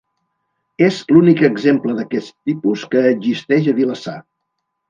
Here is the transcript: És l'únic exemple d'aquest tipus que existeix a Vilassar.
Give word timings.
És 0.85 0.97
l'únic 1.15 1.43
exemple 1.51 1.97
d'aquest 1.99 2.33
tipus 2.51 2.89
que 2.95 3.07
existeix 3.13 3.73
a 3.75 3.81
Vilassar. 3.83 4.19